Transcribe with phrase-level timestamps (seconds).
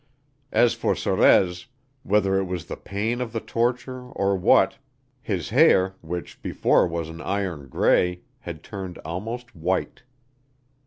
[0.51, 1.67] As for Sorez,
[2.01, 4.79] whether it was the pain of the torture or what,
[5.21, 10.01] his hair, which before was an iron gray, had turned almost white.